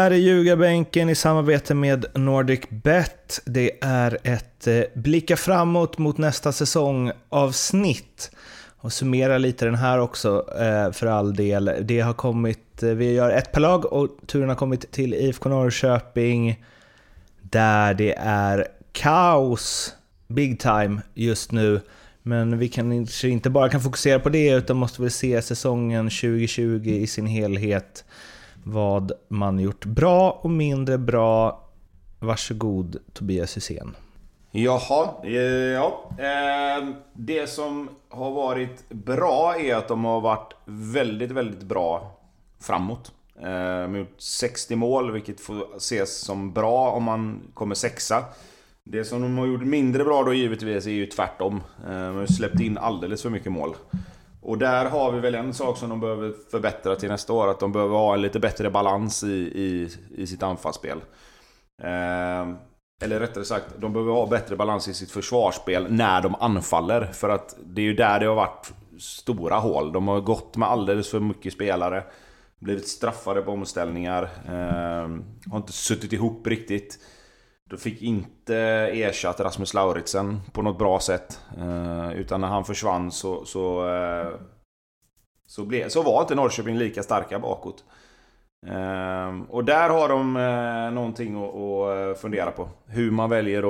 [0.00, 3.40] Här är Ljugarbänken i samarbete med NordicBet.
[3.44, 8.30] Det är ett eh, blicka framåt mot nästa säsong avsnitt.
[8.76, 11.72] Och summera lite den här också eh, för all del.
[11.80, 15.48] Det har kommit, eh, vi gör ett per lag och turen har kommit till IFK
[15.48, 16.64] Norrköping
[17.42, 19.94] där det är kaos
[20.28, 21.80] big time just nu.
[22.22, 26.82] Men vi kanske inte bara kan fokusera på det utan måste väl se säsongen 2020
[26.84, 28.04] i sin helhet
[28.64, 31.64] vad man gjort bra och mindre bra.
[32.18, 33.96] Varsågod Tobias Hysén.
[34.50, 35.26] Jaha,
[35.74, 36.10] ja.
[36.18, 42.16] Ehm, det som har varit bra är att de har varit väldigt, väldigt bra
[42.60, 43.12] framåt.
[43.36, 43.42] Ehm,
[43.82, 48.24] de har gjort 60 mål, vilket får ses som bra om man kommer sexa.
[48.84, 51.60] Det som de har gjort mindre bra då givetvis är ju tvärtom.
[51.86, 53.74] Ehm, de har släppt in alldeles för mycket mål.
[54.42, 57.48] Och där har vi väl en sak som de behöver förbättra till nästa år.
[57.48, 60.98] Att de behöver ha en lite bättre balans i, i, i sitt anfallsspel.
[61.82, 62.54] Eh,
[63.02, 67.04] eller rättare sagt, de behöver ha bättre balans i sitt försvarsspel när de anfaller.
[67.04, 69.92] För att det är ju där det har varit stora hål.
[69.92, 72.04] De har gått med alldeles för mycket spelare.
[72.58, 74.22] Blivit straffade på omställningar.
[74.46, 75.08] Eh,
[75.50, 76.98] har inte suttit ihop riktigt.
[77.70, 78.56] De fick inte
[78.92, 81.40] ersatt Rasmus Lauritsen på något bra sätt.
[81.58, 84.28] Eh, utan när han försvann så, så, eh,
[85.46, 87.84] så, ble, så var inte Norrköping lika starka bakåt.
[88.66, 90.32] Eh, och där har de
[90.94, 92.68] någonting att, fundera på.
[92.86, 93.62] Hur man väljer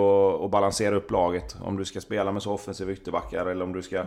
[0.45, 1.57] att balansera upp laget.
[1.63, 4.05] Om du ska spela med så offensiva ytterbackar eller om du ska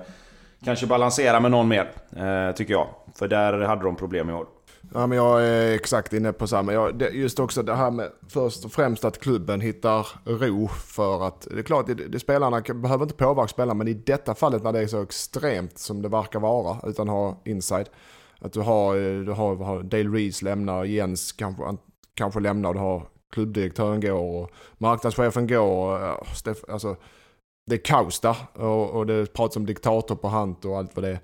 [0.66, 1.92] kanske balansera med någon mer.
[2.16, 2.88] Eh, tycker jag.
[3.16, 4.48] För där hade de problem i år.
[4.94, 6.74] Ja, men jag är exakt inne på samma.
[6.74, 11.28] Jag, det, just också det här med först och främst att klubben hittar ro för
[11.28, 14.64] att det är klart, det, det, spelarna behöver inte påverka spelarna, men i detta fallet
[14.64, 17.90] när det är så extremt som det verkar vara, utan ha inside.
[18.40, 21.64] Att du har, eh, du har, har Dale Reeds lämnar, Jens kanske,
[22.14, 26.04] kanske lämnar, du har klubbdirektören går och marknadschefen går.
[26.04, 26.16] Eh,
[26.68, 26.96] alltså,
[27.66, 31.04] det är kaos där och, och det pratas om diktator på hand och allt vad
[31.04, 31.20] det är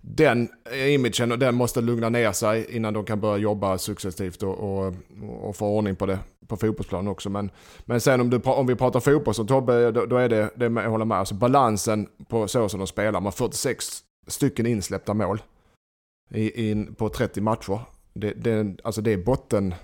[0.00, 4.58] den imagen och den måste lugna ner sig innan de kan börja jobba successivt och,
[4.58, 4.94] och,
[5.40, 7.30] och få ordning på det på fotbollsplanen också.
[7.30, 7.50] Men,
[7.84, 10.64] men sen om, du, om vi pratar fotboll som Tobbe, då, då är det, det
[10.64, 13.12] jag håller med, alltså balansen på så som de spelar.
[13.12, 15.42] Man har 46 stycken insläppta mål
[16.30, 17.80] i, in, på 30 matcher.
[18.14, 19.74] Det, det, alltså det är botten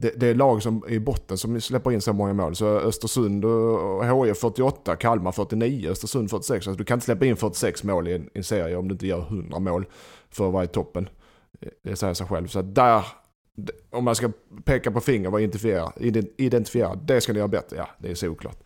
[0.00, 2.56] det, det, är lag som är i botten som släpper in så många mål.
[2.56, 6.66] Så Östersund och HIF 48, Kalmar 49, Östersund 46.
[6.66, 8.92] Alltså du kan inte släppa in 46 mål i en, i en serie om du
[8.92, 9.86] inte gör 100 mål
[10.30, 11.08] för att vara i toppen.
[11.82, 12.46] Det säger sig själv.
[12.46, 13.04] Så där,
[13.90, 14.30] om man ska
[14.64, 15.92] peka på finger och identifiera,
[16.36, 17.76] identifiera, det ska ni göra bättre.
[17.76, 18.58] Ja, det är såklart.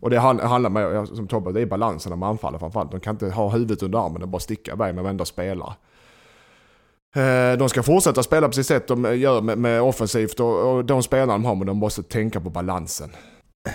[0.00, 2.90] Och det handlar med, som Tobbe, det är balansen när man anfaller framförallt.
[2.90, 5.74] De kan inte ha huvudet under armen och bara sticka iväg med varenda spelare.
[7.16, 10.84] Eh, de ska fortsätta spela på sitt sätt de gör med, med offensivt och, och
[10.84, 13.10] de spelarna de har, men de måste tänka på balansen.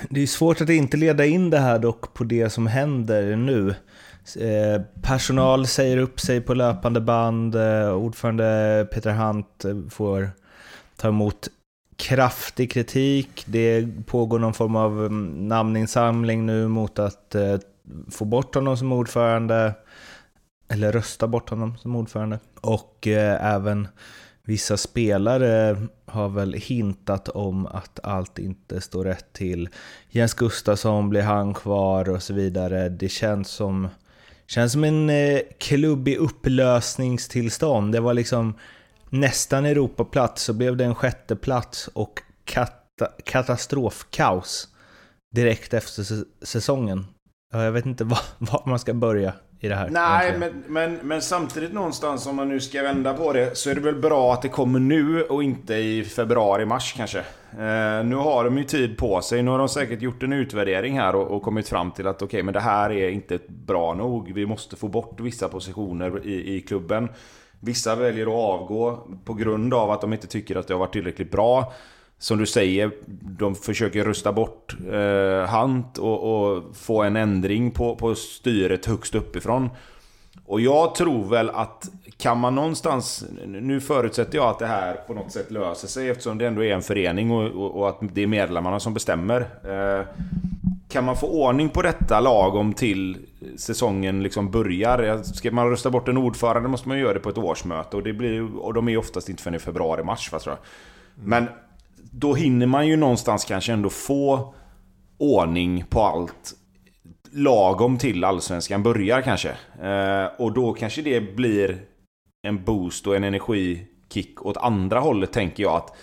[0.09, 3.75] Det är svårt att inte leda in det här dock på det som händer nu.
[4.40, 10.29] Eh, personal säger upp sig på löpande band, eh, ordförande Peter Hunt får
[10.97, 11.47] ta emot
[11.96, 13.44] kraftig kritik.
[13.46, 17.35] Det pågår någon form av mm, namninsamling nu mot att
[18.12, 19.73] få bort honom som ordförande
[20.72, 22.40] eller rösta bort honom som ordförande.
[22.62, 23.88] Och eh, även
[24.44, 29.70] vissa spelare har väl hintat om att allt inte står rätt till.
[30.09, 32.90] Jens Gustafsson, blir han kvar och så vidare.
[32.90, 33.88] Det känns som,
[34.48, 37.94] känns som en eh, klubb i upplösningstillstånd.
[37.94, 38.53] Det var liksom
[39.09, 44.68] nästan Europaplats, så blev det en sjätte plats och kata katastrofkaos
[45.36, 47.06] direkt efter säsongen.
[47.53, 49.34] Jag vet inte var, var man ska börja
[49.64, 49.90] i det här.
[49.90, 53.76] Nej, men, men, men samtidigt någonstans om man nu ska vända på det så är
[53.76, 57.20] det väl bra att det kommer nu och inte i februari-mars kanske.
[57.52, 59.44] Eh, nu har de ju tid på sig.
[59.44, 62.26] Nu har de säkert gjort en utvärdering här och, och kommit fram till att okej,
[62.26, 64.34] okay, men det här är inte bra nog.
[64.34, 67.09] Vi måste få bort vissa positioner i, i klubben.
[67.59, 70.94] Vissa väljer att avgå på grund av att de inte tycker att det har varit
[70.94, 71.74] tillräckligt bra
[72.22, 72.91] som du säger,
[73.22, 79.16] de försöker rusta bort eh, Hunt och, och, få en ändring på, på styret högst
[79.16, 79.70] uppifrån.
[80.46, 83.26] Och jag tror väl att kan man någonstans...
[83.46, 86.73] Nu förutsätter jag att det här på något sätt löser sig eftersom det ändå är
[86.73, 89.40] en förening och, och, och att det är medlemmarna som bestämmer.
[89.64, 90.06] Eh,
[90.90, 93.18] kan man få ordning på detta lagom till
[93.58, 95.23] säsongen liksom börjar?
[95.23, 98.14] Ska man rösta bort en ordförande måste man göra det på ett årsmöte och, det
[98.14, 100.29] blir, och de är oftast inte förrän i februari-mars.
[100.29, 100.58] tror jag.
[101.16, 101.47] Men
[102.11, 104.53] då hinner man ju någonstans kanske ändå få
[105.17, 106.53] ordning på allt
[107.32, 109.49] lagom till Allsvenskan börjar kanske.
[109.82, 111.82] Eh, och då kanske det blir
[112.47, 115.96] en boost och en energikick åt andra hållet tänker jag att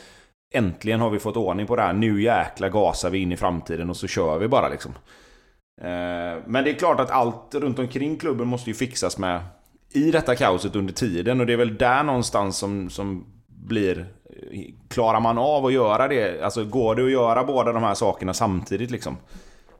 [0.50, 1.92] Äntligen har vi fått ordning på det här.
[1.92, 4.92] Nu jäkla gasar vi in i framtiden och så kör vi bara liksom.
[5.80, 9.40] Eh, men det är klart att allt runt omkring klubben måste ju fixas med
[9.92, 14.06] i detta kaoset under tiden och det är väl där någonstans som, som blir...
[14.88, 16.42] Klarar man av att göra det?
[16.42, 19.16] Alltså går det att göra båda de här sakerna samtidigt liksom?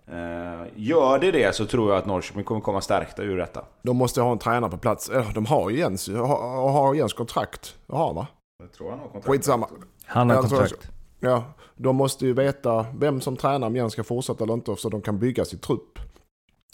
[0.06, 3.64] Eh, gör det det så tror jag att Norrköping kommer komma stärkta ur detta.
[3.82, 5.10] De måste ha en tränare på plats.
[5.34, 7.76] De har ju Jens, har, har Jens kontrakt.
[7.86, 8.26] Det har va?
[8.62, 9.26] Jag tror han har kontrakt.
[9.26, 9.68] Skitsamma.
[10.06, 10.90] Han har kontrakt.
[11.20, 11.44] Ja,
[11.76, 15.00] de måste ju veta vem som tränar, om Jens ska fortsätta eller inte, så de
[15.00, 15.98] kan bygga sin trupp.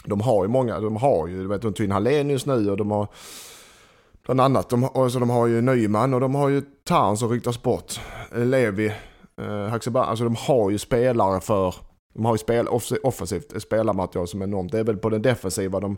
[0.05, 2.91] De har ju många, de har ju, du vet, de in Hallenius nu och de
[2.91, 3.09] har
[4.25, 7.63] bland annat, de, alltså, de har ju Nyman och de har ju Tarn som ryktas
[7.63, 8.01] bort.
[8.35, 8.93] Eh, Levi,
[9.41, 11.75] eh, Haxeban, alltså de har ju spelare för,
[12.15, 12.69] de har ju spel,
[13.03, 14.73] offensivt spelarmaterial som är enormt.
[14.73, 15.97] Det är väl på den defensiva de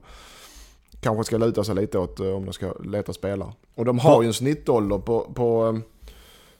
[1.00, 3.52] kanske ska luta sig lite åt eh, om de ska leta spelare.
[3.74, 5.74] Och de har ju en snittålder på, på eh,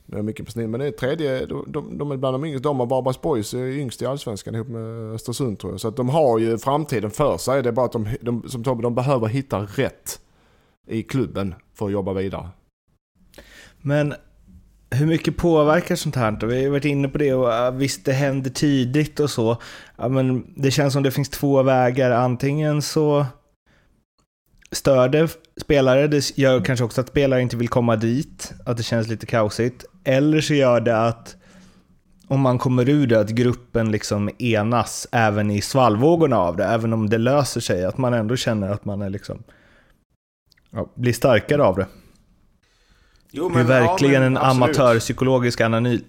[0.09, 2.35] är det är mycket på snitt, men det är tredje, de, de, de är bland
[2.35, 2.69] de yngsta.
[2.69, 5.81] De och Barbas Boys är yngst i Allsvenskan ihop med Östersund tror jag.
[5.81, 7.63] Så att de har ju framtiden för sig.
[7.63, 10.21] Det är bara att de, de som Tobbe, de behöver hitta rätt
[10.87, 12.49] i klubben för att jobba vidare.
[13.83, 14.15] Men
[14.91, 16.47] hur mycket påverkar sånt här?
[16.47, 19.57] Vi har varit inne på det och äh, visst det händer tidigt och så.
[19.97, 22.11] Ja, men det känns som det finns två vägar.
[22.11, 23.27] Antingen så
[24.73, 26.07] stör det spelare.
[26.07, 29.85] Det gör kanske också att spelare inte vill komma dit, att det känns lite kaosigt.
[30.05, 31.37] Eller så gör det att
[32.29, 36.93] om man kommer ur det, att gruppen liksom enas även i svallvågorna av det, även
[36.93, 39.43] om det löser sig, att man ändå känner att man är liksom,
[40.77, 41.87] ja, blir starkare av det.
[43.31, 45.61] Jo, men, det är verkligen ja, en amatörpsykologisk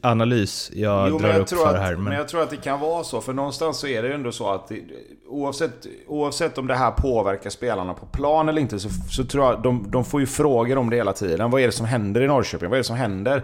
[0.01, 1.95] analys jag jo, drar jag upp för att, här.
[1.95, 2.03] Men...
[2.03, 2.13] men...
[2.13, 4.49] jag tror att det kan vara så, för någonstans så är det ju ändå så
[4.49, 4.81] att det,
[5.27, 9.61] oavsett, oavsett om det här påverkar spelarna på plan eller inte så, så tror jag
[9.61, 11.51] de, de får ju frågor om det hela tiden.
[11.51, 12.69] Vad är det som händer i Norrköping?
[12.69, 13.43] Vad är det som händer?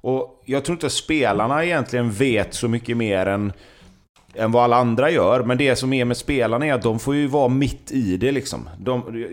[0.00, 3.52] Och jag tror inte spelarna egentligen vet så mycket mer än,
[4.34, 5.42] än vad alla andra gör.
[5.42, 8.32] Men det som är med spelarna är att de får ju vara mitt i det
[8.32, 8.68] liksom.
[8.78, 9.24] De,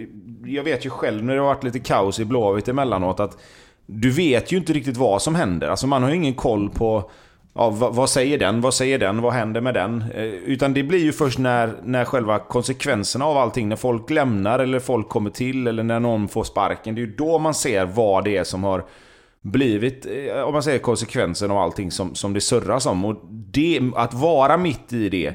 [0.45, 3.37] jag vet ju själv när det har varit lite kaos i Blåvitt emellanåt att
[3.85, 5.67] du vet ju inte riktigt vad som händer.
[5.67, 7.11] Alltså man har ju ingen koll på
[7.53, 10.03] ja, vad, vad, säger den, vad säger den, vad händer med den?
[10.15, 14.59] Eh, utan det blir ju först när, när själva konsekvenserna av allting, när folk lämnar
[14.59, 16.95] eller folk kommer till eller när någon får sparken.
[16.95, 18.85] Det är ju då man ser vad det är som har
[19.51, 23.05] blivit, eh, om man säger konsekvensen av allting som, som det surras om.
[23.05, 23.15] Och
[23.51, 25.33] det, att vara mitt i det,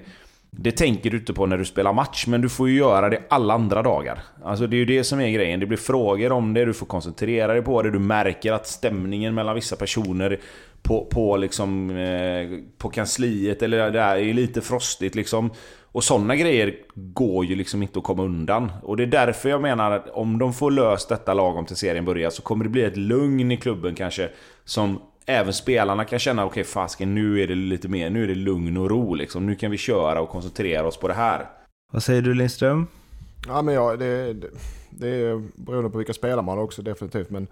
[0.57, 3.23] det tänker du inte på när du spelar match, men du får ju göra det
[3.29, 4.23] alla andra dagar.
[4.45, 5.61] Alltså det är ju det som är grejen.
[5.61, 9.35] Det blir frågor om det, du får koncentrera dig på det, du märker att stämningen
[9.35, 10.41] mellan vissa personer
[10.83, 15.51] på, på, liksom, eh, på kansliet eller där är lite frostigt liksom.
[15.93, 18.73] Och sådana grejer går ju liksom inte att komma undan.
[18.83, 22.05] Och det är därför jag menar att om de får löst detta lagom till serien
[22.05, 24.29] börjar så kommer det bli ett lugn i klubben kanske.
[24.65, 28.29] Som även spelarna kan känna, okej okay, fasken nu är det lite mer, nu är
[28.29, 29.47] det lugn och ro liksom.
[29.47, 31.47] Nu kan vi köra och koncentrera oss på det här.
[31.93, 32.87] Vad säger du Lindström?
[33.47, 34.51] Ja men ja, det, det,
[34.91, 37.31] det är beroende på vilka spelare man har också definitivt.
[37.31, 37.47] Men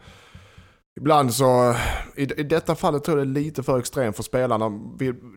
[1.00, 1.75] ibland så,
[2.17, 4.81] i, i detta fallet tror jag det är lite för extremt för spelarna.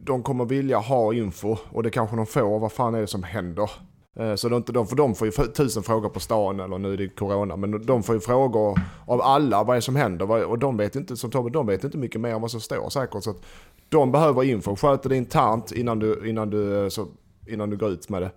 [0.02, 2.60] De kommer vilja ha info och det kanske de får.
[2.60, 3.70] Vad fan är det som händer?
[4.16, 6.98] Eh, så de, de, för de får ju tusen frågor på stan, eller nu är
[6.98, 10.46] det corona, men de får ju frågor av alla vad är det som händer.
[10.46, 12.90] Och de vet inte, som Tobbe, de vet inte mycket mer om vad som står
[12.90, 13.24] säkert.
[13.24, 13.46] Så att
[13.90, 14.76] de behöver info.
[14.76, 17.08] Sköter det internt innan du, innan du, eh, så,
[17.48, 18.32] innan du går ut med det.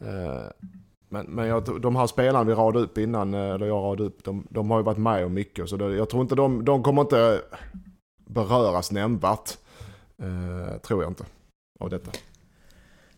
[0.00, 0.68] Eh,
[1.08, 4.46] men, men jag, de här spelarna vi radade upp innan, eller jag radade upp, de,
[4.50, 5.68] de har ju varit med om mycket.
[5.68, 7.40] Så det, jag tror inte de, de kommer inte
[8.26, 9.58] beröras nämnvärt.
[10.82, 11.24] tror jag inte,
[11.80, 12.10] av detta.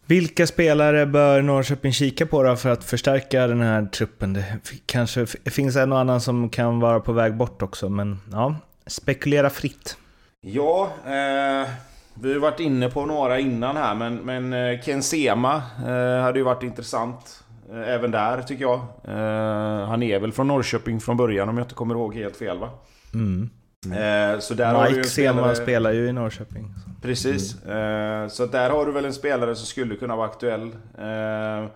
[0.07, 4.33] Vilka spelare bör Norrköping kika på då för att förstärka den här truppen?
[4.33, 4.45] Det
[4.87, 8.57] kanske finns en och annan som kan vara på väg bort också, men ja,
[8.87, 9.97] spekulera fritt.
[10.41, 11.69] Ja, eh,
[12.15, 16.39] vi har varit inne på några innan här, men, men eh, Ken Sema eh, hade
[16.39, 17.45] ju varit intressant.
[17.73, 18.81] Eh, även där tycker jag.
[19.05, 22.59] Eh, han är väl från Norrköping från början om jag inte kommer ihåg helt fel
[22.59, 22.71] va?
[23.15, 23.51] Mm.
[23.87, 24.41] Mm.
[24.41, 26.75] Så där Mike Sema spelar ju i Norrköping.
[26.85, 26.91] Så.
[27.03, 27.57] Precis.
[27.67, 28.31] Mm.
[28.31, 30.67] Så där har du väl en spelare som skulle kunna vara aktuell.
[30.99, 31.69] Eh,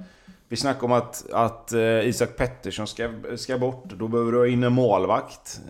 [0.49, 1.73] vi snackade om att, att
[2.03, 3.85] Isak Pettersson ska, ska bort.
[3.85, 5.61] Då behöver du ha in en målvakt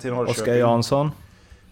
[0.00, 0.42] till Norrköping.
[0.42, 1.10] Oskar Jansson.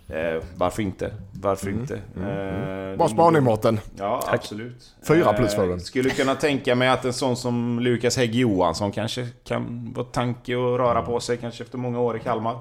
[0.09, 1.13] Eh, varför inte?
[1.33, 1.81] Varför mm.
[1.81, 2.01] inte?
[2.17, 2.91] Mm.
[2.91, 3.81] Eh, Bra spaning Mårten.
[3.97, 4.35] Ja, Tack.
[4.35, 4.95] absolut.
[5.09, 5.81] Fyra plus för den.
[5.81, 10.57] Skulle kunna tänka mig att en sån som Lukas Hägg Johansson kanske kan vara tanke
[10.57, 12.59] och röra på sig kanske efter många år i Kalmar.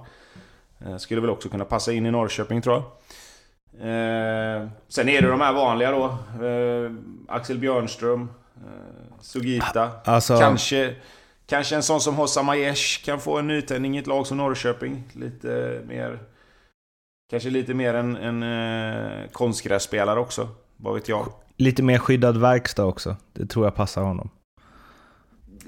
[0.86, 2.84] Eh, skulle väl också kunna passa in i Norrköping tror jag.
[3.79, 6.03] Eh, sen är det de här vanliga då.
[6.46, 6.91] Eh,
[7.27, 8.29] Axel Björnström.
[8.55, 9.91] Eh, Sugita.
[10.05, 10.39] Alltså...
[10.39, 10.96] Kanske,
[11.48, 15.03] Kanske en sån som Hossa Majesh kan få en nytändning i ett lag som Norrköping.
[15.13, 16.19] Lite mer...
[17.29, 20.50] Kanske lite mer en, en eh, konstgrässpelare också.
[20.77, 21.27] Vad vet jag.
[21.57, 23.15] Lite mer skyddad verkstad också.
[23.34, 24.29] Det tror jag passar honom.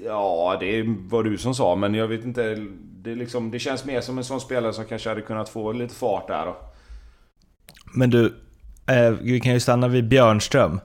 [0.04, 2.56] Ja, det var du som sa, men jag vet inte.
[3.02, 5.94] Det, liksom, det känns mer som en sån spelare som kanske hade kunnat få lite
[5.94, 6.46] fart där.
[6.46, 6.56] Då.
[7.94, 8.34] Men du,
[8.86, 10.80] eh, vi kan ju stanna vid Björnström.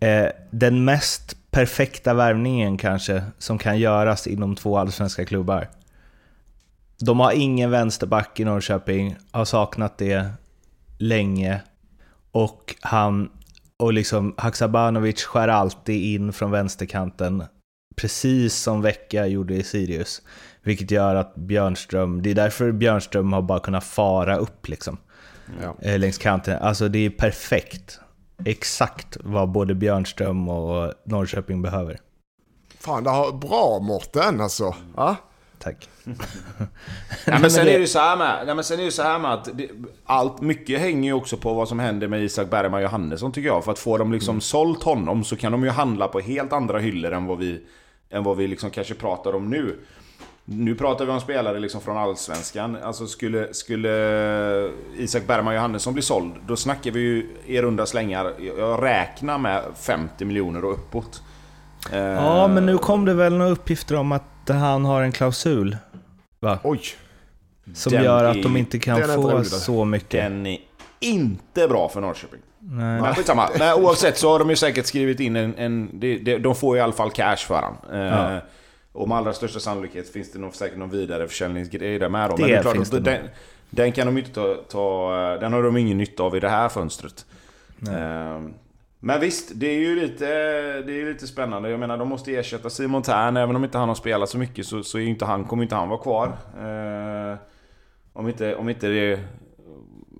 [0.00, 5.68] Eh, den mest perfekta värvningen kanske som kan göras inom två allsvenska klubbar.
[7.00, 10.30] De har ingen vänsterback i Norrköping, har saknat det
[10.98, 11.60] länge.
[12.32, 13.30] Och han
[13.76, 17.44] och liksom Haksabanovic skär alltid in från vänsterkanten,
[17.98, 20.22] precis som Vecka gjorde i Sirius.
[20.62, 24.98] Vilket gör att Björnström, det är därför Björnström har bara kunnat fara upp liksom.
[25.62, 25.76] Ja.
[25.80, 26.58] Eh, längs kanten.
[26.62, 28.00] Alltså det är perfekt.
[28.44, 31.98] Exakt vad både Björnström och Norrköping behöver.
[32.80, 34.74] Fan, det har bra Mårten alltså.
[34.96, 35.16] Ja?
[35.58, 35.88] Tack.
[37.24, 39.02] ja, men sen är det ju så här med, ja, men sen är det så
[39.02, 39.68] här med att det,
[40.04, 43.64] allt, mycket hänger ju också på vad som händer med Isak Bergman Johannesson tycker jag.
[43.64, 44.40] För att få dem liksom mm.
[44.40, 47.66] sålt honom så kan de ju handla på helt andra hyllor än vad vi,
[48.10, 49.78] än vad vi liksom kanske pratar om nu.
[50.44, 52.76] Nu pratar vi om spelare liksom från Allsvenskan.
[52.82, 58.34] Alltså skulle, skulle Isak Bergman Johannesson bli såld, då snackar vi ju i runda slängar,
[58.58, 61.22] jag räknar med 50 miljoner och uppåt.
[61.92, 65.76] Ja, men nu kom det väl några uppgifter om att han har en klausul.
[66.40, 66.58] Va?
[66.62, 66.80] Oj!
[67.74, 70.10] Som den gör att de inte kan få så mycket.
[70.10, 70.58] Den är
[71.00, 72.40] inte bra för Norrköping.
[72.60, 73.00] Nej.
[73.00, 73.48] Men skitsamma.
[73.58, 75.54] Nej, oavsett så har de ju säkert skrivit in en...
[75.54, 77.76] en de, de, de får i alla fall cash för han.
[77.92, 78.34] Ja.
[78.34, 78.38] Eh,
[78.92, 82.30] och med allra största sannolikhet finns det nog säkert någon vidareförsäljningsgrej där med.
[82.30, 82.36] Då.
[82.36, 83.28] Det Men det är klart, finns det den,
[83.70, 85.10] den, kan de inte ta, ta,
[85.40, 87.26] Den har de ingen nytta av i det här fönstret.
[87.88, 88.40] Eh,
[89.00, 90.26] men visst, det är ju lite,
[90.80, 91.70] det är lite spännande.
[91.70, 93.36] Jag menar, de måste ersätta Simon Tern.
[93.36, 95.74] Även om inte han har spelat så mycket så, så är inte han, kommer inte
[95.74, 96.26] han vara kvar.
[96.58, 97.38] Eh,
[98.12, 99.20] om, inte, om inte det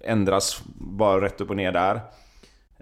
[0.04, 2.00] ändras bara rätt upp och ner där.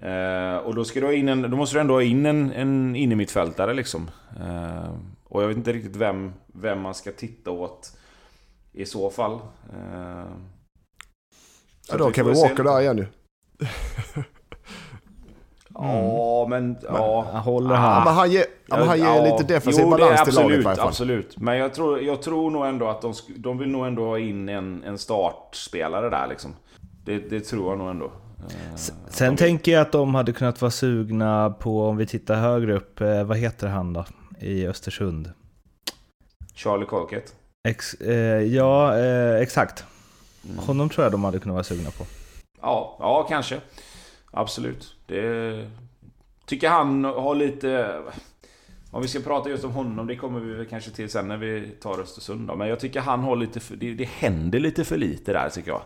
[0.03, 2.97] Eh, och då, ska du in en, då måste du ändå ha in en, en
[2.97, 4.11] innermittfältare liksom.
[4.41, 4.91] Eh,
[5.25, 7.97] och jag vet inte riktigt vem, vem man ska titta åt
[8.73, 9.33] i så fall.
[9.33, 10.27] Eh,
[11.81, 13.07] så ja, då kan vi Walker där igen ju.
[15.79, 16.77] Ja, men...
[16.83, 17.23] Ja.
[17.45, 17.99] håller han.
[17.99, 20.43] Ja, men han ger, ja, men han ger ja, lite defensiv jo, balans absolut, till
[20.43, 20.89] laget i varje fall.
[20.89, 24.19] Absolut, men jag tror, jag tror nog ändå att de, de vill nog ändå ha
[24.19, 26.55] in en, en startspelare där liksom.
[27.05, 28.11] Det, det tror jag nog ändå.
[28.41, 28.77] Eh,
[29.09, 29.37] sen de...
[29.37, 33.25] tänker jag att de hade kunnat vara sugna på, om vi tittar högre upp, eh,
[33.25, 34.05] vad heter han då?
[34.41, 35.33] I Östersund?
[36.55, 37.35] Charlie Colkett?
[37.69, 39.85] Ex, eh, ja, eh, exakt.
[40.45, 40.59] Mm.
[40.59, 42.05] Honom tror jag de hade kunnat vara sugna på.
[42.61, 43.61] Ja, ja kanske.
[44.31, 44.97] Absolut.
[45.07, 45.71] Det
[46.47, 48.01] tycker han har lite...
[48.91, 51.37] Om vi ska prata just om honom, det kommer vi väl kanske till sen när
[51.37, 52.57] vi tar Östersund då.
[52.57, 55.71] Men jag tycker han har lite för, det, det händer lite för lite där tycker
[55.71, 55.83] jag.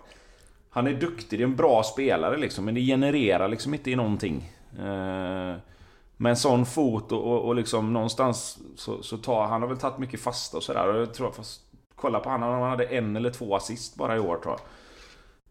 [0.70, 3.96] Han är duktig, det är en bra spelare liksom, men det genererar liksom inte i
[3.96, 4.52] någonting.
[4.78, 5.54] Eh,
[6.16, 9.78] med en sån fot och, och, och liksom någonstans så, så tar han har väl
[9.78, 10.94] tagit mycket fasta och sådär.
[10.94, 11.62] Jag tror, fast
[11.94, 14.60] kolla på honom, han hade en eller två assist bara i år tror jag.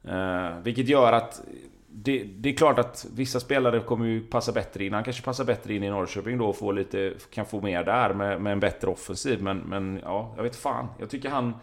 [0.04, 1.42] Eh, vilket gör att
[1.88, 4.94] det, det, är klart att vissa spelare kommer ju passa bättre in.
[4.94, 8.14] Han kanske passar bättre in i Norrköping då och får lite, kan få mer där
[8.14, 9.44] med, med en bättre offensiv.
[9.44, 10.88] Men, men ja, jag vet fan.
[11.00, 11.54] Jag tycker han...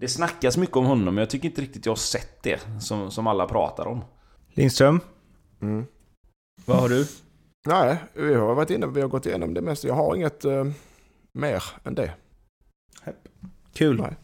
[0.00, 3.10] Det snackas mycket om honom, men jag tycker inte riktigt jag har sett det som,
[3.10, 4.04] som alla pratar om.
[4.54, 5.00] Lindström?
[5.62, 5.86] Mm.
[6.64, 7.06] Vad har du?
[7.68, 9.88] Nej, vi har varit inne, vi har gått igenom det mesta.
[9.88, 10.64] Jag har inget uh,
[11.32, 12.10] mer än det.
[13.74, 14.00] Kul.
[14.00, 14.16] Nej.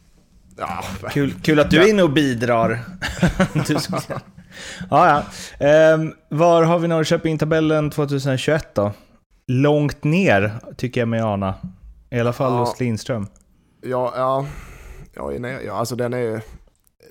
[0.57, 2.81] Ja, kul, kul att du är inne och bidrar.
[3.67, 4.01] du ska...
[4.91, 5.25] ja,
[5.59, 5.95] ja.
[5.95, 8.93] Um, var har vi Norrköping-tabellen 2021 då?
[9.47, 11.55] Långt ner, tycker jag mig ana.
[12.11, 12.59] I alla fall ja.
[12.59, 13.27] hos Lindström.
[13.83, 14.47] Ja, ja.
[15.21, 16.43] Ja, nej, ja, alltså den är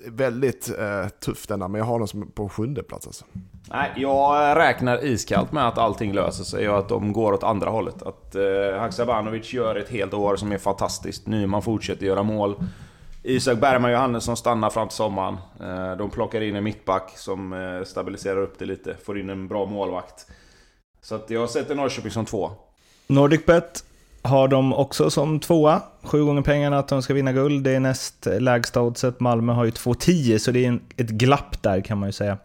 [0.06, 3.24] väldigt eh, tuff denna, men jag har den som på sjunde plats alltså.
[3.70, 7.70] Nej, jag räknar iskallt med att allting löser sig och att de går åt andra
[7.70, 8.02] hållet.
[8.02, 11.26] Att eh, Haksabanovic gör ett helt år som är fantastiskt.
[11.26, 12.54] Nyman fortsätter göra mål.
[13.22, 15.36] Isak Bergman Johannesson stannar fram till sommaren.
[15.60, 18.96] Eh, de plockar in en mittback som eh, stabiliserar upp det lite.
[19.04, 20.26] Får in en bra målvakt.
[21.00, 22.50] Så att jag sätter Norrköping som två.
[23.06, 23.84] NordicBet
[24.22, 25.82] har de också som tvåa.
[26.02, 27.64] Sju gånger pengarna att de ska vinna guld.
[27.64, 29.20] Det är näst lägsta oddset.
[29.20, 32.38] Malmö har ju 2,10 så det är en, ett glapp där kan man ju säga.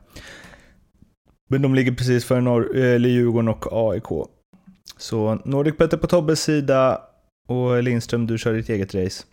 [1.47, 4.27] Men de ligger precis före Nor eller Djurgården och AIK.
[4.97, 7.01] Så NordicBet är på Tobbes sida
[7.47, 9.23] och Lindström, du kör ditt eget race.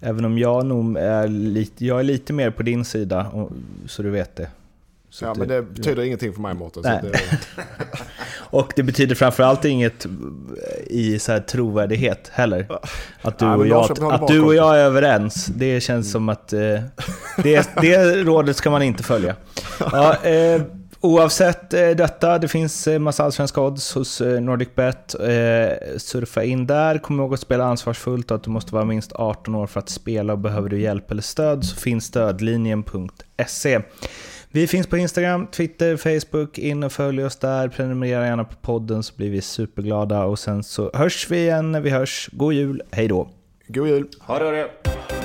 [0.00, 3.48] Även om jag nog är lite, jag är lite mer på din sida,
[3.86, 4.50] så du vet det.
[5.10, 6.06] Så ja, det, men det betyder ja.
[6.06, 6.84] ingenting för mig Mårten.
[8.50, 10.06] Och det betyder framförallt inget
[10.86, 12.66] i så här trovärdighet heller.
[13.22, 16.80] Att du, och, jag, att du och jag är överens, det känns som att eh,
[17.42, 19.36] det, det rådet ska man inte följa.
[19.92, 20.62] Ja, eh,
[21.00, 25.14] Oavsett eh, detta, det finns eh, massa allsvenska odds hos eh, NordicBet.
[25.96, 29.54] Surfa in där, kom ihåg att spela ansvarsfullt och att du måste vara minst 18
[29.54, 33.80] år för att spela och behöver du hjälp eller stöd så finns stödlinjen.se.
[34.50, 36.58] Vi finns på Instagram, Twitter, Facebook.
[36.58, 37.68] In och följ oss där.
[37.68, 40.24] Prenumerera gärna på podden så blir vi superglada.
[40.24, 42.28] Och sen så hörs vi igen när vi hörs.
[42.32, 43.28] God jul, hej då!
[43.66, 44.08] God jul!
[44.20, 45.17] Ha det, ha det!